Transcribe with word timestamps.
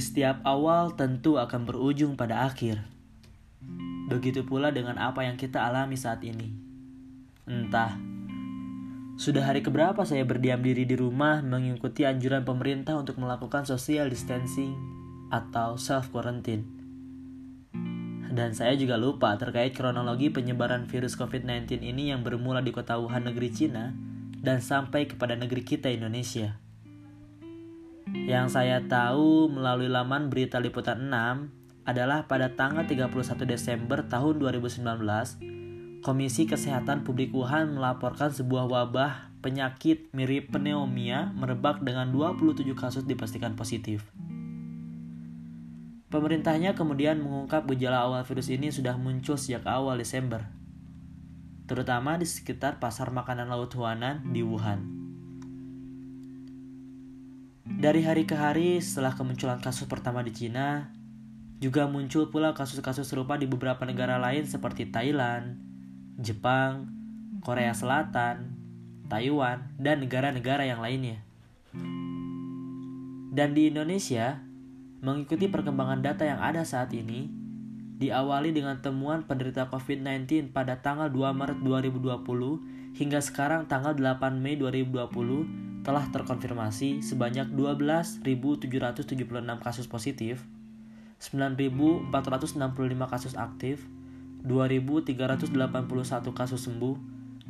setiap 0.00 0.42
awal 0.42 0.96
tentu 0.96 1.36
akan 1.36 1.68
berujung 1.68 2.16
pada 2.18 2.48
akhir. 2.48 2.82
Begitu 4.10 4.42
pula 4.42 4.74
dengan 4.74 4.98
apa 4.98 5.22
yang 5.22 5.38
kita 5.38 5.62
alami 5.62 5.94
saat 5.94 6.24
ini. 6.26 6.50
Entah, 7.46 7.94
sudah 9.20 9.44
hari 9.44 9.60
keberapa 9.60 10.00
saya 10.08 10.24
berdiam 10.24 10.64
diri 10.64 10.88
di 10.88 10.96
rumah 10.96 11.44
mengikuti 11.44 12.08
anjuran 12.08 12.40
pemerintah 12.40 12.96
untuk 12.96 13.20
melakukan 13.20 13.68
social 13.68 14.08
distancing 14.08 14.72
atau 15.28 15.76
self 15.76 16.08
quarantine. 16.08 16.64
Dan 18.30 18.56
saya 18.56 18.78
juga 18.80 18.96
lupa 18.96 19.36
terkait 19.36 19.76
kronologi 19.76 20.32
penyebaran 20.32 20.88
virus 20.88 21.20
COVID-19 21.20 21.82
ini 21.84 22.14
yang 22.14 22.24
bermula 22.24 22.64
di 22.64 22.72
kota 22.72 22.96
Wuhan 22.96 23.28
negeri 23.28 23.52
Cina 23.52 23.92
dan 24.40 24.64
sampai 24.64 25.04
kepada 25.04 25.36
negeri 25.36 25.68
kita 25.68 25.92
Indonesia. 25.92 26.56
Yang 28.10 28.58
saya 28.58 28.82
tahu 28.90 29.46
melalui 29.46 29.86
laman 29.86 30.34
berita 30.34 30.58
liputan 30.58 31.06
6 31.06 31.86
adalah 31.86 32.26
pada 32.26 32.50
tanggal 32.58 32.82
31 32.82 33.46
Desember 33.46 34.02
tahun 34.02 34.42
2019, 34.42 36.02
Komisi 36.02 36.48
Kesehatan 36.50 37.06
Publik 37.06 37.30
Wuhan 37.30 37.78
melaporkan 37.78 38.34
sebuah 38.34 38.66
wabah 38.66 39.30
penyakit 39.44 40.10
mirip 40.10 40.50
pneumonia 40.50 41.30
merebak 41.38 41.86
dengan 41.86 42.10
27 42.10 42.66
kasus 42.74 43.06
dipastikan 43.06 43.54
positif. 43.54 44.02
Pemerintahnya 46.10 46.74
kemudian 46.74 47.22
mengungkap 47.22 47.70
gejala 47.70 48.02
awal 48.02 48.26
virus 48.26 48.50
ini 48.50 48.74
sudah 48.74 48.98
muncul 48.98 49.38
sejak 49.38 49.62
awal 49.70 49.94
Desember, 49.94 50.50
terutama 51.70 52.18
di 52.18 52.26
sekitar 52.26 52.82
pasar 52.82 53.14
makanan 53.14 53.46
laut 53.46 53.70
Huanan 53.78 54.34
di 54.34 54.42
Wuhan. 54.42 54.99
Dari 57.80 58.04
hari 58.04 58.28
ke 58.28 58.36
hari 58.36 58.76
setelah 58.84 59.16
kemunculan 59.16 59.56
kasus 59.64 59.88
pertama 59.88 60.20
di 60.20 60.36
Cina, 60.36 60.92
juga 61.64 61.88
muncul 61.88 62.28
pula 62.28 62.52
kasus-kasus 62.52 63.08
serupa 63.08 63.40
di 63.40 63.48
beberapa 63.48 63.88
negara 63.88 64.20
lain 64.20 64.44
seperti 64.44 64.92
Thailand, 64.92 65.56
Jepang, 66.20 66.92
Korea 67.40 67.72
Selatan, 67.72 68.52
Taiwan, 69.08 69.72
dan 69.80 70.04
negara-negara 70.04 70.68
yang 70.68 70.84
lainnya. 70.84 71.24
Dan 73.32 73.56
di 73.56 73.72
Indonesia, 73.72 74.44
Mengikuti 75.00 75.48
perkembangan 75.48 76.04
data 76.04 76.28
yang 76.28 76.44
ada 76.44 76.60
saat 76.60 76.92
ini, 76.92 77.24
diawali 77.96 78.52
dengan 78.52 78.84
temuan 78.84 79.24
penderita 79.24 79.72
COVID-19 79.72 80.52
pada 80.52 80.76
tanggal 80.84 81.08
2 81.08 81.32
Maret 81.32 81.64
2020 81.64 83.00
hingga 83.00 83.24
sekarang 83.24 83.64
tanggal 83.64 83.96
8 83.96 84.36
Mei 84.36 84.60
2020 84.60 85.69
telah 85.80 86.04
terkonfirmasi 86.12 87.00
sebanyak 87.00 87.48
12.776 87.56 88.20
kasus 89.64 89.86
positif, 89.88 90.44
9.465 91.20 92.12
kasus 93.08 93.34
aktif, 93.36 93.84
2.381 94.44 95.52
kasus 96.32 96.60
sembuh, 96.64 96.96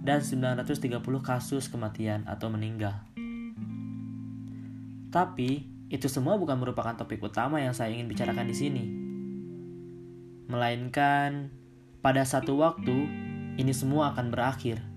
dan 0.00 0.22
930 0.22 0.98
kasus 1.22 1.70
kematian 1.70 2.26
atau 2.26 2.50
meninggal. 2.50 3.02
Tapi, 5.10 5.66
itu 5.90 6.06
semua 6.06 6.38
bukan 6.38 6.54
merupakan 6.54 6.94
topik 6.94 7.18
utama 7.18 7.58
yang 7.58 7.74
saya 7.74 7.90
ingin 7.90 8.06
bicarakan 8.06 8.46
di 8.46 8.54
sini. 8.54 8.84
Melainkan, 10.46 11.50
pada 11.98 12.22
satu 12.22 12.58
waktu, 12.62 13.06
ini 13.58 13.74
semua 13.74 14.14
akan 14.14 14.30
berakhir. 14.30 14.89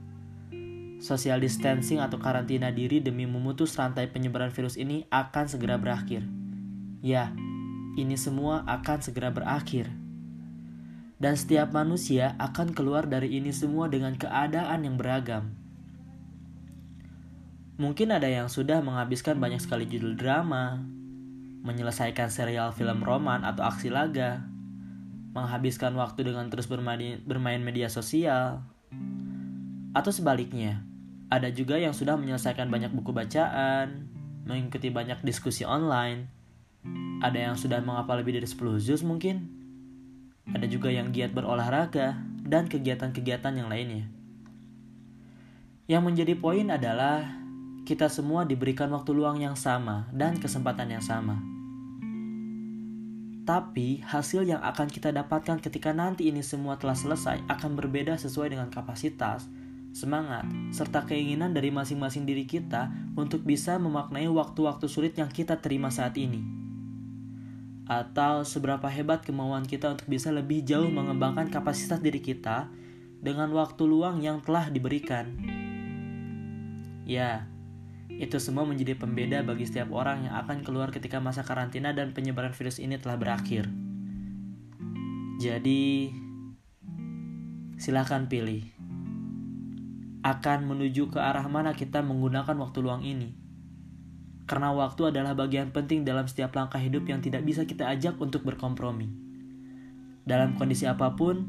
Social 1.04 1.44
distancing 1.44 2.00
atau 2.00 2.16
karantina 2.16 2.72
diri 2.72 3.04
demi 3.04 3.28
memutus 3.28 3.76
rantai 3.76 4.08
penyebaran 4.08 4.56
virus 4.56 4.80
ini 4.80 5.04
akan 5.12 5.52
segera 5.52 5.76
berakhir. 5.76 6.24
Ya, 7.04 7.36
ini 8.00 8.16
semua 8.16 8.64
akan 8.64 9.04
segera 9.04 9.28
berakhir. 9.36 9.92
Dan 11.20 11.36
setiap 11.36 11.76
manusia 11.76 12.40
akan 12.40 12.72
keluar 12.72 13.04
dari 13.12 13.36
ini 13.36 13.52
semua 13.52 13.92
dengan 13.92 14.16
keadaan 14.16 14.88
yang 14.88 14.96
beragam 14.96 15.60
Mungkin 17.74 18.14
ada 18.14 18.30
yang 18.30 18.54
sudah 18.54 18.86
menghabiskan 18.86 19.42
banyak 19.42 19.58
sekali 19.58 19.90
judul 19.90 20.14
drama, 20.14 20.78
menyelesaikan 21.66 22.30
serial 22.30 22.70
film 22.70 23.02
roman 23.02 23.42
atau 23.42 23.66
aksi 23.66 23.90
laga, 23.90 24.46
menghabiskan 25.34 25.98
waktu 25.98 26.30
dengan 26.30 26.54
terus 26.54 26.70
bermain, 26.70 27.18
bermain 27.26 27.58
media 27.66 27.90
sosial, 27.90 28.62
atau 29.98 30.12
sebaliknya, 30.14 30.86
ada 31.34 31.50
juga 31.50 31.82
yang 31.82 31.98
sudah 31.98 32.14
menyelesaikan 32.14 32.70
banyak 32.70 32.94
buku 32.94 33.10
bacaan, 33.10 34.06
mengikuti 34.46 34.94
banyak 34.94 35.18
diskusi 35.26 35.66
online, 35.66 36.30
ada 37.26 37.50
yang 37.50 37.58
sudah 37.58 37.82
menghafal 37.82 38.22
lebih 38.22 38.38
dari 38.38 38.46
10 38.46 38.78
juz 38.78 39.02
mungkin, 39.02 39.50
ada 40.54 40.70
juga 40.70 40.94
yang 40.94 41.10
giat 41.10 41.34
berolahraga, 41.34 42.22
dan 42.46 42.70
kegiatan-kegiatan 42.70 43.50
yang 43.50 43.66
lainnya. 43.66 44.06
Yang 45.90 46.04
menjadi 46.06 46.34
poin 46.38 46.70
adalah 46.70 47.26
kita 47.90 48.14
semua 48.14 48.46
diberikan 48.46 48.94
waktu 48.94 49.12
luang 49.18 49.42
yang 49.42 49.58
sama 49.58 50.06
dan 50.14 50.38
kesempatan 50.38 50.94
yang 50.94 51.02
sama. 51.02 51.42
Tapi 53.44 54.06
hasil 54.06 54.48
yang 54.48 54.62
akan 54.64 54.88
kita 54.88 55.12
dapatkan 55.12 55.60
ketika 55.60 55.92
nanti 55.92 56.32
ini 56.32 56.46
semua 56.46 56.80
telah 56.80 56.96
selesai 56.96 57.44
akan 57.50 57.76
berbeda 57.76 58.16
sesuai 58.16 58.56
dengan 58.56 58.72
kapasitas, 58.72 59.50
semangat, 59.94 60.44
serta 60.74 61.06
keinginan 61.06 61.54
dari 61.54 61.70
masing-masing 61.70 62.26
diri 62.26 62.50
kita 62.50 62.90
untuk 63.14 63.46
bisa 63.46 63.78
memaknai 63.78 64.26
waktu-waktu 64.26 64.90
sulit 64.90 65.14
yang 65.16 65.30
kita 65.30 65.62
terima 65.62 65.94
saat 65.94 66.18
ini. 66.18 66.42
Atau 67.86 68.42
seberapa 68.42 68.90
hebat 68.90 69.22
kemauan 69.22 69.70
kita 69.70 69.94
untuk 69.94 70.10
bisa 70.10 70.34
lebih 70.34 70.66
jauh 70.66 70.90
mengembangkan 70.90 71.54
kapasitas 71.54 72.02
diri 72.02 72.20
kita 72.20 72.74
dengan 73.22 73.54
waktu 73.54 73.86
luang 73.86 74.20
yang 74.20 74.42
telah 74.42 74.74
diberikan. 74.74 75.30
Ya, 77.06 77.46
itu 78.10 78.42
semua 78.42 78.66
menjadi 78.66 78.98
pembeda 78.98 79.46
bagi 79.46 79.70
setiap 79.70 79.94
orang 79.94 80.26
yang 80.26 80.36
akan 80.42 80.66
keluar 80.66 80.90
ketika 80.90 81.22
masa 81.22 81.46
karantina 81.46 81.94
dan 81.94 82.18
penyebaran 82.18 82.56
virus 82.56 82.82
ini 82.82 82.98
telah 82.98 83.20
berakhir. 83.20 83.70
Jadi, 85.44 86.14
silahkan 87.76 88.32
pilih. 88.32 88.83
Akan 90.24 90.66
menuju 90.66 91.12
ke 91.12 91.20
arah 91.20 91.44
mana 91.52 91.76
kita 91.76 92.00
menggunakan 92.00 92.56
waktu 92.56 92.80
luang 92.80 93.04
ini. 93.04 93.36
Karena 94.48 94.72
waktu 94.72 95.12
adalah 95.12 95.36
bagian 95.36 95.76
penting 95.76 96.04
dalam 96.08 96.28
setiap 96.28 96.56
langkah 96.56 96.80
hidup 96.80 97.08
yang 97.08 97.20
tidak 97.20 97.44
bisa 97.44 97.68
kita 97.68 97.88
ajak 97.92 98.16
untuk 98.20 98.44
berkompromi. 98.48 99.08
Dalam 100.24 100.56
kondisi 100.56 100.88
apa 100.88 101.12
pun, 101.16 101.44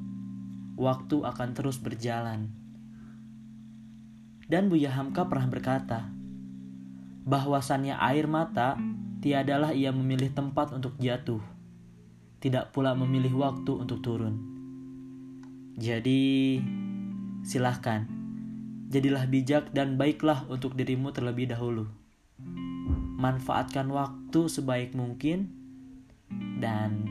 waktu 0.74 1.22
akan 1.22 1.48
terus 1.54 1.78
berjalan. 1.78 2.50
Dan 4.50 4.66
Buya 4.66 4.90
Hamka 4.94 5.26
pernah 5.30 5.46
berkata, 5.46 6.10
bahwasannya 7.24 7.96
air 7.96 8.28
mata 8.28 8.76
tiadalah 9.24 9.72
ia 9.72 9.88
memilih 9.88 10.28
tempat 10.36 10.74
untuk 10.76 10.98
jatuh, 11.00 11.40
tidak 12.44 12.74
pula 12.76 12.92
memilih 12.92 13.40
waktu 13.40 13.72
untuk 13.72 14.04
turun. 14.04 14.36
Jadi, 15.80 16.60
silahkan, 17.42 18.06
jadilah 18.88 19.28
bijak 19.28 19.70
dan 19.76 20.00
baiklah 20.00 20.44
untuk 20.48 20.74
dirimu 20.74 21.12
terlebih 21.12 21.50
dahulu. 21.50 21.88
Manfaatkan 23.20 23.88
waktu 23.88 24.40
sebaik 24.50 24.92
mungkin, 24.92 25.48
dan 26.58 27.06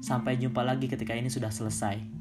sampai 0.00 0.40
jumpa 0.40 0.64
lagi 0.64 0.88
ketika 0.88 1.12
ini 1.16 1.28
sudah 1.28 1.52
selesai. 1.52 2.19